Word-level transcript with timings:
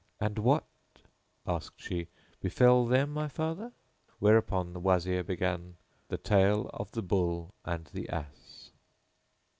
"And 0.19 0.39
what," 0.39 0.63
asked 1.45 1.79
she, 1.79 2.07
"befel 2.39 2.87
them, 2.87 3.11
O 3.15 3.21
my 3.21 3.27
father?" 3.27 3.71
Whereupon 4.17 4.73
the 4.73 4.79
Wazir 4.79 5.23
began 5.23 5.77
the 6.07 6.17
Tale 6.17 6.71
of 6.73 6.89
the 6.93 7.03
Bull[FN#23] 7.03 7.51
and 7.65 7.85
the 7.93 8.09
Ass. 8.09 8.71